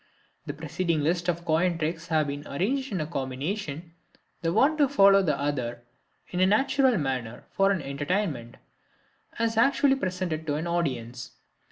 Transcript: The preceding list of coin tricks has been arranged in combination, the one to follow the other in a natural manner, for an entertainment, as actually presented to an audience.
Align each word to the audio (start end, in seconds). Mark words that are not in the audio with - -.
The 0.47 0.53
preceding 0.53 1.01
list 1.01 1.29
of 1.29 1.45
coin 1.45 1.77
tricks 1.77 2.07
has 2.07 2.25
been 2.25 2.47
arranged 2.47 2.91
in 2.91 3.05
combination, 3.05 3.93
the 4.41 4.51
one 4.51 4.75
to 4.77 4.89
follow 4.89 5.21
the 5.21 5.39
other 5.39 5.83
in 6.31 6.39
a 6.39 6.47
natural 6.47 6.97
manner, 6.97 7.43
for 7.51 7.69
an 7.69 7.83
entertainment, 7.83 8.57
as 9.37 9.57
actually 9.57 9.93
presented 9.93 10.47
to 10.47 10.55
an 10.55 10.65
audience. 10.65 11.33